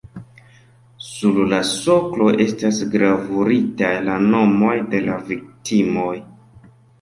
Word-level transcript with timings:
Sur 1.07 1.35
la 1.51 1.59
soklo 1.71 2.29
estas 2.45 2.79
gravuritaj 2.95 3.93
la 4.07 4.17
nomoj 4.31 4.73
de 4.95 5.03
la 5.05 5.21
viktimoj. 5.29 6.11